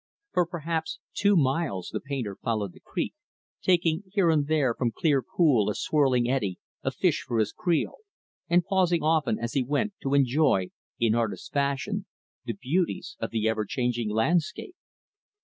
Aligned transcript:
For 0.31 0.47
perhaps 0.47 0.97
two 1.13 1.35
miles, 1.37 1.89
the 1.93 1.99
painter 1.99 2.35
followed 2.35 2.73
the 2.73 2.79
creek 2.79 3.13
taking 3.61 4.01
here 4.11 4.31
and 4.31 4.47
there 4.47 4.73
from 4.73 4.89
clear 4.91 5.21
pool 5.21 5.69
or 5.69 5.75
swirling 5.75 6.27
eddy 6.27 6.57
a 6.81 6.89
fish 6.89 7.21
for 7.27 7.37
his 7.37 7.51
creel, 7.53 7.97
and 8.49 8.65
pausing 8.65 9.03
often, 9.03 9.37
as 9.37 9.53
he 9.53 9.61
went, 9.63 9.93
to 10.01 10.15
enjoy 10.15 10.71
in 10.97 11.13
artist 11.13 11.53
fashion 11.53 12.07
the 12.45 12.53
beauties 12.53 13.15
of 13.19 13.29
the 13.29 13.47
ever 13.47 13.63
changing 13.63 14.09
landscape. 14.09 14.75